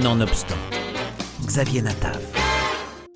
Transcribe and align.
Nonobstant, 0.00 0.56
Xavier 1.44 1.82
Natav. 1.82 2.18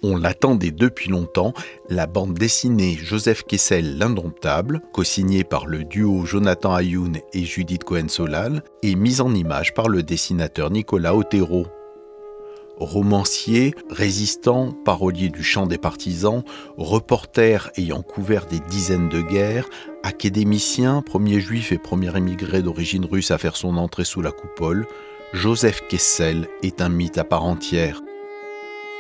On 0.03 0.19
l'attendait 0.19 0.73
depuis 0.73 1.09
longtemps, 1.09 1.55
la 1.89 2.07
bande 2.07 2.35
dessinée 2.35 2.99
Joseph 3.03 3.45
Kessel 3.45 3.97
l'Indomptable, 3.97 4.83
co-signée 4.93 5.43
par 5.43 5.67
le 5.67 5.85
duo 5.85 6.27
Jonathan 6.27 6.75
Ayoun 6.75 7.17
et 7.33 7.45
Judith 7.45 7.83
Cohen-Solal, 7.83 8.63
et 8.83 8.95
mise 8.95 9.23
en 9.23 9.35
image 9.35 9.73
par 9.73 9.89
le 9.89 10.03
dessinateur 10.03 10.71
Nicolas 10.71 11.17
Otero. 11.17 11.67
Romancier, 12.77 13.75
résistant, 13.89 14.73
parolier 14.85 15.31
du 15.31 15.43
chant 15.43 15.67
des 15.67 15.79
partisans, 15.79 16.45
reporter 16.77 17.71
ayant 17.79 18.03
couvert 18.03 18.45
des 18.45 18.61
dizaines 18.61 19.09
de 19.09 19.23
guerres, 19.23 19.71
académicien, 20.03 21.01
premier 21.01 21.41
juif 21.41 21.73
et 21.73 21.79
premier 21.79 22.15
émigré 22.15 22.61
d'origine 22.61 23.07
russe 23.07 23.31
à 23.31 23.39
faire 23.39 23.57
son 23.57 23.79
entrée 23.79 24.05
sous 24.05 24.21
la 24.21 24.31
coupole, 24.31 24.87
Joseph 25.33 25.83
Kessel 25.89 26.49
est 26.63 26.81
un 26.81 26.89
mythe 26.89 27.19
à 27.19 27.25
part 27.25 27.45
entière. 27.45 28.01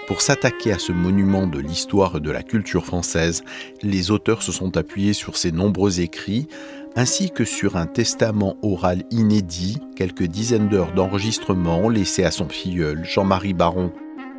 Pour 0.08 0.20
s'attaquer 0.20 0.72
à 0.72 0.78
ce 0.78 0.92
monument 0.92 1.46
de 1.46 1.60
l'histoire 1.60 2.16
et 2.16 2.20
de 2.20 2.30
la 2.30 2.42
culture 2.42 2.84
française, 2.84 3.44
les 3.82 4.10
auteurs 4.10 4.42
se 4.42 4.52
sont 4.52 4.76
appuyés 4.76 5.12
sur 5.12 5.36
ses 5.36 5.52
nombreux 5.52 6.00
écrits, 6.00 6.48
ainsi 6.96 7.30
que 7.30 7.44
sur 7.44 7.76
un 7.76 7.86
testament 7.86 8.56
oral 8.62 9.04
inédit, 9.10 9.78
quelques 9.94 10.24
dizaines 10.24 10.68
d'heures 10.68 10.92
d'enregistrement 10.92 11.88
laissées 11.88 12.24
à 12.24 12.30
son 12.30 12.48
filleul, 12.48 13.04
Jean-Marie 13.04 13.54
Baron. 13.54 13.92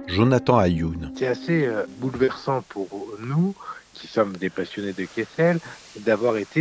Jonathan 0.08 0.58
Ayoun. 0.58 1.12
C'est 1.18 1.28
assez 1.28 1.66
euh, 1.66 1.84
bouleversant 2.00 2.64
pour 2.70 2.88
nous, 3.20 3.54
qui 3.98 4.08
sommes 4.08 4.34
des 4.38 4.50
passionnés 4.50 4.94
de 4.94 5.06
Kessel, 5.06 5.60
d'avoir 5.98 6.38
été 6.38 6.60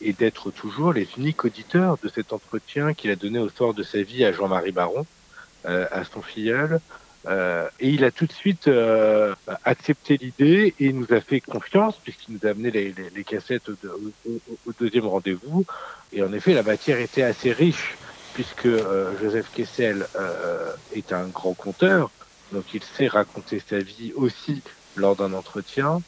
et 0.00 0.12
d'être 0.12 0.50
toujours 0.50 0.92
les 0.92 1.08
uniques 1.16 1.44
auditeurs 1.44 1.98
de 2.02 2.08
cet 2.08 2.32
entretien 2.32 2.94
qu'il 2.94 3.10
a 3.10 3.16
donné 3.16 3.38
au 3.38 3.48
sort 3.48 3.74
de 3.74 3.82
sa 3.82 4.02
vie 4.02 4.24
à 4.24 4.32
Jean-Marie 4.32 4.72
Baron, 4.72 5.06
euh, 5.66 5.86
à 5.90 6.04
son 6.04 6.22
filleul, 6.22 6.80
euh, 7.26 7.68
et 7.80 7.88
il 7.88 8.04
a 8.04 8.10
tout 8.10 8.26
de 8.26 8.32
suite 8.32 8.68
euh, 8.68 9.34
accepté 9.64 10.18
l'idée 10.18 10.74
et 10.78 10.92
nous 10.92 11.06
a 11.10 11.20
fait 11.22 11.40
confiance 11.40 11.96
puisqu'il 12.02 12.34
nous 12.34 12.46
a 12.46 12.50
amené 12.50 12.70
les, 12.70 13.24
cassettes 13.24 13.68
au, 13.70 13.74
au, 14.26 14.72
deuxième 14.78 15.06
rendez-vous. 15.06 15.64
Et 16.12 16.22
en 16.22 16.32
effet, 16.34 16.52
la 16.52 16.62
matière 16.62 16.98
était 16.98 17.22
assez 17.22 17.52
riche 17.52 17.96
puisque 18.34 18.68
Joseph 19.22 19.46
Kessel 19.54 20.06
est 20.94 21.12
un 21.12 21.28
grand 21.28 21.54
conteur, 21.54 22.10
donc 22.52 22.64
il 22.74 22.82
sait 22.82 23.06
raconter 23.06 23.62
sa 23.64 23.78
vie 23.78 24.12
aussi 24.16 24.60
lors 24.96 25.16
d'un 25.16 25.32
entretien, 25.32 26.02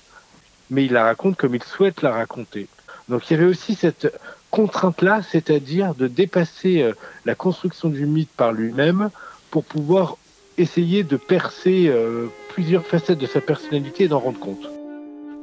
mais 0.71 0.85
il 0.85 0.93
la 0.93 1.05
raconte 1.05 1.37
comme 1.37 1.55
il 1.55 1.63
souhaite 1.63 2.03
la 2.03 2.13
raconter. 2.13 2.69
Donc 3.09 3.31
il 3.31 3.35
y 3.35 3.37
avait 3.37 3.47
aussi 3.47 3.75
cette 3.75 4.13
contrainte-là, 4.51 5.23
c'est-à-dire 5.23 5.95
de 5.95 6.07
dépasser 6.07 6.83
euh, 6.83 6.93
la 7.25 7.35
construction 7.35 7.89
du 7.89 8.07
mythe 8.07 8.31
par 8.37 8.53
lui-même 8.53 9.11
pour 9.51 9.65
pouvoir 9.65 10.17
essayer 10.59 11.03
de 11.03 11.17
percer 11.17 11.87
euh, 11.89 12.27
plusieurs 12.55 12.85
facettes 12.85 13.19
de 13.19 13.27
sa 13.27 13.41
personnalité 13.41 14.05
et 14.05 14.09
d'en 14.09 14.19
rendre 14.19 14.39
compte. 14.39 14.71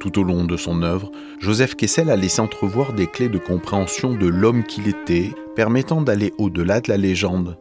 Tout 0.00 0.18
au 0.18 0.24
long 0.24 0.44
de 0.44 0.56
son 0.56 0.82
œuvre, 0.82 1.10
Joseph 1.38 1.76
Kessel 1.76 2.10
a 2.10 2.16
laissé 2.16 2.40
entrevoir 2.40 2.92
des 2.92 3.06
clés 3.06 3.28
de 3.28 3.38
compréhension 3.38 4.12
de 4.12 4.26
l'homme 4.26 4.64
qu'il 4.64 4.88
était, 4.88 5.30
permettant 5.56 6.02
d'aller 6.02 6.32
au-delà 6.36 6.80
de 6.80 6.90
la 6.90 6.96
légende. 6.96 7.56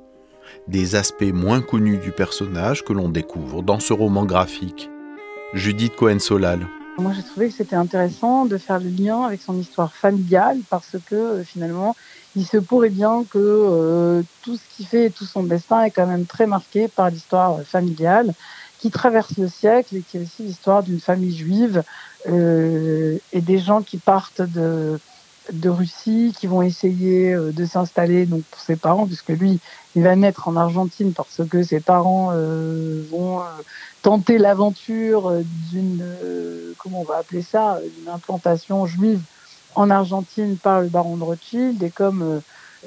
Des 0.68 0.96
aspects 0.96 1.32
moins 1.34 1.62
connus 1.62 2.00
du 2.00 2.12
personnage 2.12 2.84
que 2.84 2.94
l'on 2.94 3.10
découvre 3.10 3.62
dans 3.62 3.80
ce 3.80 3.94
roman 3.94 4.26
graphique. 4.26 4.90
Judith 5.54 5.96
Cohen-Solal. 5.96 6.68
Moi, 7.00 7.12
j'ai 7.14 7.24
trouvé 7.24 7.48
que 7.48 7.56
c'était 7.56 7.76
intéressant 7.76 8.46
de 8.46 8.56
faire 8.60 8.80
le 8.80 8.90
lien 8.90 9.24
avec 9.24 9.42
son 9.42 9.58
histoire 9.58 9.96
familiale 9.96 10.60
parce 10.70 10.96
que 11.08 11.16
euh, 11.16 11.44
finalement, 11.44 11.96
il 12.36 12.46
se 12.46 12.58
pourrait 12.58 12.92
bien 12.92 13.26
que 13.26 13.40
euh, 13.40 14.22
tout 14.44 14.58
ce 14.58 14.68
qu'il 14.70 14.86
fait 14.88 15.06
et 15.08 15.12
tout 15.12 15.26
son 15.26 15.44
destin 15.44 15.82
est 15.84 15.92
quand 15.92 16.06
même 16.06 16.28
très 16.28 16.46
marqué 16.46 16.88
par 16.88 17.10
l'histoire 17.10 17.64
familiale 17.66 18.36
qui 18.78 18.92
traverse 18.92 19.38
le 19.38 19.48
siècle 19.48 19.96
et 19.98 20.04
qui 20.04 20.18
est 20.18 20.20
aussi 20.20 20.44
l'histoire 20.44 20.84
d'une 20.84 21.00
famille 21.00 21.36
juive 21.36 21.84
euh, 22.28 23.18
et 23.32 23.42
des 23.42 23.58
gens 23.58 23.82
qui 23.82 24.00
partent 24.00 24.42
de, 24.42 25.02
de 25.52 25.70
Russie, 25.70 26.34
qui 26.38 26.48
vont 26.48 26.62
essayer 26.62 27.34
euh, 27.34 27.52
de 27.52 27.66
s'installer 27.66 28.26
donc 28.26 28.44
pour 28.44 28.62
ses 28.62 28.76
parents, 28.76 29.06
puisque 29.06 29.30
lui, 29.30 29.60
il 29.96 30.04
va 30.04 30.16
naître 30.16 30.48
en 30.48 30.56
Argentine 30.56 31.14
parce 31.14 31.42
que 31.50 31.64
ses 31.64 31.80
parents 31.80 32.30
euh, 32.32 33.04
vont 33.12 33.40
euh, 33.40 33.44
tenter 34.02 34.38
l'aventure 34.38 35.34
d'une, 35.72 36.02
euh, 36.02 36.74
comment 36.78 37.02
on 37.02 37.04
va 37.04 37.18
appeler 37.18 37.42
ça, 37.42 37.80
d'une 37.98 38.10
implantation 38.10 38.86
juive 38.86 39.22
en 39.76 39.90
Argentine 39.90 40.58
par 40.58 40.82
le 40.82 40.88
baron 40.88 41.18
de 41.18 41.24
Rothschild. 41.24 41.82
Et 41.84 41.90
comme 41.90 42.22
euh, 42.22 42.40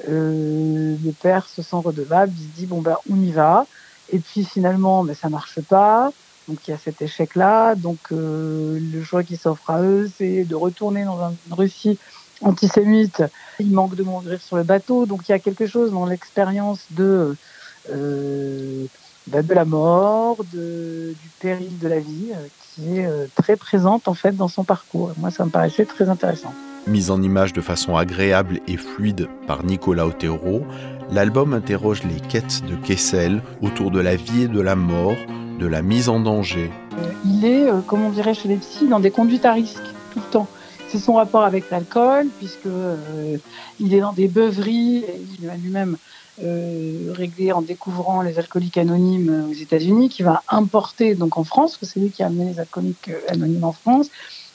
euh, 0.09 0.95
le 1.03 1.11
père 1.11 1.47
se 1.47 1.61
sent 1.61 1.77
redevable, 1.77 2.33
il 2.37 2.43
se 2.43 2.55
dit 2.55 2.65
bon 2.65 2.81
ben 2.81 2.97
on 3.11 3.21
y 3.21 3.31
va. 3.31 3.65
Et 4.09 4.19
puis 4.19 4.45
finalement 4.45 5.03
ben 5.03 5.15
ça 5.15 5.29
marche 5.29 5.59
pas. 5.61 6.11
Donc 6.47 6.65
il 6.67 6.71
y 6.71 6.73
a 6.73 6.77
cet 6.77 7.01
échec 7.01 7.35
là 7.35 7.75
donc 7.75 7.99
euh, 8.13 8.79
le 8.79 9.03
choix 9.03 9.23
qui 9.23 9.35
s'offre 9.35 9.69
à 9.69 9.81
eux 9.81 10.09
c'est 10.17 10.45
de 10.45 10.55
retourner 10.55 11.03
dans 11.03 11.19
un, 11.19 11.35
une 11.47 11.53
Russie 11.53 11.99
antisémite 12.41 13.23
il 13.59 13.71
manque 13.71 13.95
de 13.95 14.03
mourir 14.03 14.39
sur 14.41 14.57
le 14.57 14.63
bateau 14.63 15.05
donc 15.05 15.27
il 15.27 15.31
y 15.31 15.35
a 15.35 15.39
quelque 15.39 15.67
chose 15.67 15.91
dans 15.91 16.05
l'expérience 16.05 16.85
de 16.91 17.35
euh, 17.91 18.85
ben 19.27 19.45
de 19.45 19.53
la 19.53 19.65
mort 19.65 20.37
de, 20.53 21.13
du 21.21 21.29
péril 21.39 21.77
de 21.79 21.87
la 21.87 21.99
vie 21.99 22.31
euh, 22.31 22.47
qui 22.75 22.97
est 22.97 23.05
euh, 23.05 23.25
très 23.35 23.55
présente 23.55 24.07
en 24.07 24.13
fait 24.13 24.35
dans 24.35 24.47
son 24.47 24.63
parcours 24.63 25.11
moi 25.17 25.31
ça 25.31 25.45
me 25.45 25.49
paraissait 25.49 25.85
très 25.85 26.09
intéressant 26.09 26.53
Mise 26.85 27.11
en 27.11 27.21
image 27.21 27.51
de 27.51 27.59
façon 27.59 27.97
agréable 27.97 28.61
et 28.65 28.77
fluide 28.77 29.27
par 29.45 29.65
Nicolas 29.65 30.07
Otero, 30.07 30.61
l'album 31.11 31.53
interroge 31.53 32.03
les 32.03 32.21
quêtes 32.21 32.63
de 32.65 32.77
Kessel 32.77 33.41
autour 33.61 33.91
de 33.91 33.99
la 33.99 34.15
vie 34.15 34.43
et 34.43 34.47
de 34.47 34.61
la 34.61 34.77
mort, 34.77 35.17
de 35.59 35.67
la 35.67 35.81
mise 35.81 36.07
en 36.07 36.21
danger. 36.21 36.71
Il 37.25 37.43
est, 37.43 37.67
comme 37.87 38.05
on 38.05 38.09
dirait 38.09 38.33
chez 38.33 38.47
les 38.47 38.55
psys, 38.55 38.87
dans 38.87 39.01
des 39.01 39.11
conduites 39.11 39.43
à 39.43 39.51
risque 39.51 39.83
tout 40.13 40.19
le 40.19 40.31
temps. 40.31 40.47
C'est 40.89 40.99
son 40.99 41.13
rapport 41.13 41.43
avec 41.43 41.69
l'alcool, 41.69 42.27
puisque 42.37 42.65
euh, 42.65 43.37
il 43.79 43.93
est 43.93 43.99
dans 43.99 44.13
des 44.13 44.27
beuveries, 44.27 45.03
il 45.39 45.47
va 45.47 45.55
lui-même 45.55 45.97
euh, 46.43 47.13
en 47.53 47.61
découvrant 47.61 48.21
les 48.21 48.39
alcooliques 48.39 48.77
anonymes 48.77 49.47
aux 49.49 49.53
États-Unis, 49.53 50.09
qui 50.09 50.23
va 50.23 50.43
importer 50.49 51.15
donc 51.15 51.37
en 51.37 51.43
France, 51.43 51.71
parce 51.71 51.79
que 51.79 51.85
c'est 51.85 51.99
lui 51.99 52.11
qui 52.11 52.23
a 52.23 52.27
amené 52.27 52.51
les 52.51 52.59
alcooliques 52.59 53.09
euh, 53.09 53.19
anonymes 53.29 53.63
en 53.63 53.73
France 53.73 54.09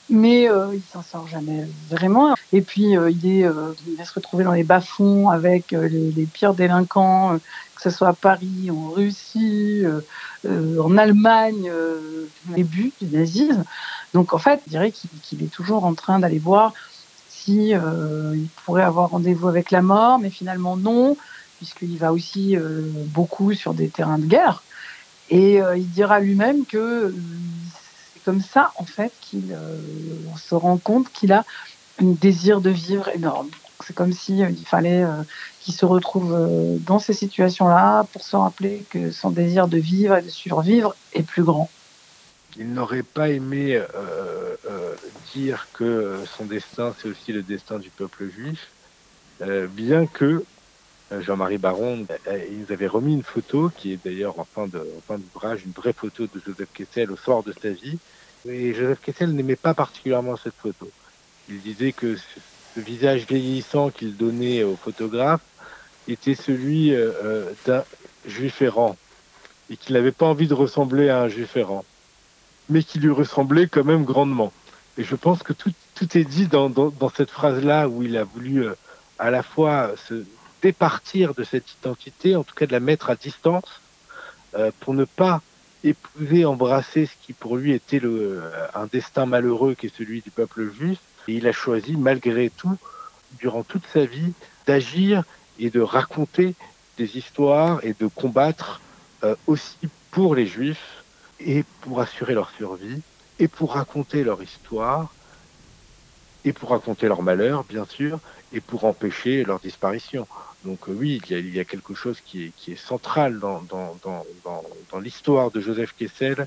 mais 0.09 0.49
euh, 0.49 0.73
il 0.73 0.81
s'en 0.91 1.01
sort 1.01 1.27
jamais 1.27 1.65
vraiment. 1.89 2.35
Et 2.51 2.61
puis 2.61 2.97
euh, 2.97 3.09
il, 3.09 3.25
est, 3.25 3.45
euh, 3.45 3.73
va 3.97 4.05
se 4.05 4.13
retrouver 4.13 4.43
dans 4.43 4.51
les 4.51 4.63
bas-fonds 4.63 5.29
avec 5.29 5.73
euh, 5.73 5.87
les, 5.87 6.25
pires 6.25 6.53
délinquants, 6.53 7.39
que 7.75 7.81
ce 7.81 7.89
soit 7.89 8.09
à 8.09 8.13
Paris, 8.13 8.69
en 8.71 8.89
Russie, 8.91 9.83
en 10.47 10.97
Allemagne, 10.97 11.69
les 12.55 12.63
buts 12.63 12.93
du 13.01 13.15
nazisme. 13.15 13.63
Donc 14.13 14.33
en 14.33 14.37
fait, 14.37 14.61
je 14.65 14.69
dirais 14.69 14.91
qu'il 14.91 15.09
qu 15.09 15.43
est 15.43 15.47
toujours 15.47 15.85
en 15.85 15.93
train 15.93 16.19
d'aller 16.19 16.39
voir 16.39 16.73
si 17.27 17.71
il 17.71 18.47
pourrait 18.63 18.83
avoir 18.83 19.09
rendez-vous 19.09 19.49
avec 19.49 19.71
la 19.71 19.81
mort, 19.81 20.19
mais 20.19 20.29
finalement 20.29 20.77
non, 20.77 21.17
puisqu'il 21.57 21.97
va 21.97 22.13
aussi 22.13 22.55
beaucoup 23.07 23.53
sur 23.53 23.73
des 23.73 23.89
terrains 23.89 24.19
de 24.19 24.27
guerre. 24.27 24.63
Et 25.29 25.59
il 25.75 25.89
dira 25.89 26.21
lui-même 26.21 26.65
que 26.65 27.13
comme 28.23 28.41
ça, 28.41 28.71
en 28.77 28.85
fait, 28.85 29.11
qu'il 29.21 29.53
euh, 29.53 29.77
on 30.33 30.37
se 30.37 30.55
rend 30.55 30.77
compte 30.77 31.11
qu'il 31.11 31.31
a 31.31 31.45
un 32.01 32.11
désir 32.11 32.61
de 32.61 32.69
vivre 32.69 33.07
énorme. 33.09 33.49
C'est 33.85 33.93
comme 33.93 34.13
si 34.13 34.43
euh, 34.43 34.49
il 34.49 34.65
fallait 34.65 35.03
euh, 35.03 35.23
qu'il 35.59 35.73
se 35.73 35.85
retrouve 35.85 36.35
dans 36.81 36.99
ces 36.99 37.13
situations-là 37.13 38.05
pour 38.11 38.23
se 38.23 38.35
rappeler 38.35 38.85
que 38.89 39.11
son 39.11 39.29
désir 39.29 39.67
de 39.67 39.77
vivre 39.77 40.17
et 40.17 40.21
de 40.21 40.29
survivre 40.29 40.95
est 41.13 41.23
plus 41.23 41.43
grand. 41.43 41.69
Il 42.57 42.73
n'aurait 42.73 43.03
pas 43.03 43.29
aimé 43.29 43.81
dire 45.33 45.67
que 45.73 46.23
son 46.37 46.45
destin, 46.45 46.93
c'est 47.01 47.07
aussi 47.09 47.31
le 47.31 47.41
destin 47.41 47.79
du 47.79 47.89
peuple 47.89 48.29
juif, 48.29 48.67
bien 49.71 50.05
que 50.05 50.43
Jean-Marie 51.11 51.57
Baron, 51.57 52.05
il 52.49 52.59
nous 52.59 52.71
avait 52.71 52.87
remis 52.87 53.13
une 53.13 53.23
photo 53.23 53.71
qui 53.75 53.93
est 53.93 53.99
d'ailleurs 54.03 54.39
en 54.39 54.45
fin 54.45 54.67
d'ouvrage, 54.67 55.63
une 55.65 55.71
vraie 55.71 55.93
photo 55.93 56.23
de 56.23 56.41
Joseph 56.45 56.69
Kessel 56.73 57.11
au 57.11 57.17
soir 57.17 57.43
de 57.43 57.53
sa 57.61 57.69
vie. 57.69 57.99
Et 58.47 58.73
Joseph 58.73 58.99
Kessel 59.01 59.33
n'aimait 59.33 59.55
pas 59.55 59.73
particulièrement 59.73 60.35
cette 60.37 60.55
photo. 60.55 60.89
Il 61.49 61.61
disait 61.61 61.91
que 61.91 62.15
ce 62.15 62.79
visage 62.79 63.27
vieillissant 63.27 63.89
qu'il 63.89 64.17
donnait 64.17 64.63
au 64.63 64.75
photographe 64.75 65.41
était 66.07 66.35
celui 66.35 66.93
euh, 66.93 67.51
d'un 67.65 67.83
juif 68.25 68.61
errant 68.61 68.97
et 69.69 69.77
qu'il 69.77 69.95
n'avait 69.95 70.11
pas 70.11 70.25
envie 70.25 70.47
de 70.47 70.53
ressembler 70.53 71.09
à 71.09 71.21
un 71.21 71.29
juif 71.29 71.55
errant, 71.55 71.85
mais 72.69 72.83
qui 72.83 72.99
lui 72.99 73.11
ressemblait 73.11 73.67
quand 73.67 73.83
même 73.83 74.03
grandement. 74.03 74.51
Et 74.97 75.03
je 75.03 75.15
pense 75.15 75.41
que 75.43 75.53
tout, 75.53 75.71
tout 75.95 76.17
est 76.17 76.23
dit 76.23 76.47
dans, 76.47 76.69
dans, 76.69 77.09
cette 77.09 77.31
phrase-là 77.31 77.87
où 77.87 78.03
il 78.03 78.17
a 78.17 78.23
voulu 78.23 78.65
euh, 78.65 78.73
à 79.19 79.31
la 79.31 79.41
fois 79.41 79.91
se 80.07 80.25
départir 80.63 81.35
de 81.35 81.43
cette 81.43 81.69
identité, 81.73 82.35
en 82.35 82.43
tout 82.43 82.55
cas 82.55 82.65
de 82.65 82.71
la 82.71 82.79
mettre 82.79 83.09
à 83.09 83.15
distance, 83.15 83.81
euh, 84.55 84.71
pour 84.79 84.93
ne 84.93 85.03
pas 85.03 85.41
épouser, 85.83 86.45
embrasser 86.45 87.05
ce 87.05 87.11
qui 87.21 87.33
pour 87.33 87.57
lui 87.57 87.73
était 87.73 87.99
euh, 88.03 88.41
un 88.73 88.85
destin 88.85 89.25
malheureux 89.25 89.75
qui 89.75 89.87
est 89.87 89.95
celui 89.95 90.21
du 90.21 90.31
peuple 90.31 90.71
juif. 90.71 90.99
Et 91.27 91.33
il 91.33 91.47
a 91.47 91.51
choisi, 91.51 91.97
malgré 91.97 92.49
tout, 92.49 92.77
durant 93.39 93.63
toute 93.63 93.85
sa 93.93 94.05
vie, 94.05 94.33
d'agir 94.65 95.23
et 95.59 95.69
de 95.69 95.81
raconter 95.81 96.55
des 96.97 97.17
histoires 97.17 97.83
et 97.83 97.93
de 97.99 98.07
combattre 98.07 98.79
euh, 99.23 99.35
aussi 99.47 99.77
pour 100.11 100.33
les 100.33 100.47
juifs 100.47 101.03
et 101.41 101.65
pour 101.81 101.99
assurer 101.99 102.33
leur 102.33 102.51
survie 102.51 103.01
et 103.39 103.49
pour 103.49 103.73
raconter 103.73 104.23
leur 104.23 104.41
histoire 104.41 105.13
et 106.45 106.53
pour 106.53 106.69
raconter 106.69 107.07
leur 107.07 107.21
malheur, 107.21 107.63
bien 107.63 107.85
sûr, 107.85 108.19
et 108.51 108.59
pour 108.59 108.85
empêcher 108.85 109.43
leur 109.43 109.59
disparition. 109.59 110.27
Donc 110.65 110.87
euh, 110.87 110.95
oui, 110.97 111.21
il 111.29 111.53
y, 111.53 111.59
a, 111.59 111.65
quelque 111.65 111.93
chose 111.93 112.19
qui 112.25 112.51
est, 112.67 112.75
central 112.75 113.39
dans, 113.39 114.99
l'histoire 115.01 115.51
de 115.51 115.59
Joseph 115.59 115.93
Kessel, 115.97 116.45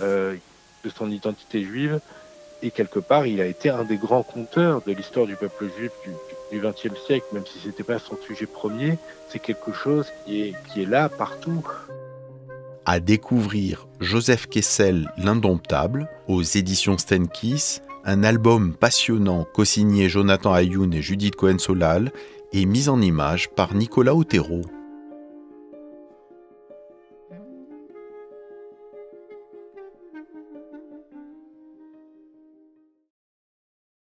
euh, 0.00 0.36
de 0.84 0.90
son 0.90 1.10
identité 1.10 1.62
juive, 1.62 2.00
et 2.62 2.70
quelque 2.70 2.98
part, 2.98 3.26
il 3.26 3.40
a 3.40 3.46
été 3.46 3.68
un 3.68 3.84
des 3.84 3.96
grands 3.96 4.22
conteurs 4.22 4.82
de 4.82 4.92
l'histoire 4.92 5.26
du 5.26 5.36
peuple 5.36 5.68
juif 5.76 5.92
du 6.50 6.60
XXe 6.60 6.98
siècle, 7.06 7.26
même 7.32 7.44
si 7.46 7.58
ce 7.60 7.68
n'était 7.68 7.84
pas 7.84 7.98
son 7.98 8.16
sujet 8.26 8.46
premier, 8.46 8.98
c'est 9.28 9.38
quelque 9.38 9.72
chose 9.72 10.06
qui 10.24 10.42
est, 10.42 10.54
qui 10.72 10.82
est 10.82 10.86
là 10.86 11.08
partout. 11.08 11.64
À 12.84 13.00
découvrir 13.00 13.86
Joseph 14.00 14.46
Kessel, 14.46 15.12
l'indomptable, 15.18 16.08
aux 16.26 16.42
éditions 16.42 16.96
Stenkis, 16.96 17.80
un 18.08 18.24
album 18.24 18.72
passionnant 18.72 19.46
co-signé 19.52 20.08
Jonathan 20.08 20.54
Ayoun 20.54 20.94
et 20.94 21.02
Judith 21.02 21.36
Cohen-Solal 21.36 22.10
et 22.54 22.64
mis 22.64 22.88
en 22.88 23.02
image 23.02 23.50
par 23.50 23.74
Nicolas 23.74 24.14
Otero. 24.14 24.62